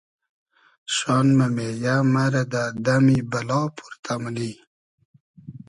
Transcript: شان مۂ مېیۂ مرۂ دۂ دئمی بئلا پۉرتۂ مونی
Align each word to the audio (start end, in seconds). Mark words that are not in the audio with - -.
شان 0.95 1.27
مۂ 1.37 1.45
مېیۂ 1.55 1.95
مرۂ 2.13 2.43
دۂ 2.51 2.63
دئمی 2.85 3.17
بئلا 3.31 3.61
پۉرتۂ 3.75 4.13
مونی 4.21 4.51